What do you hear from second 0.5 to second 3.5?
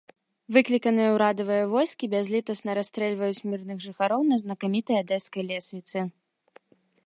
Выкліканыя ўрадавыя войскі бязлітасна расстрэльваюць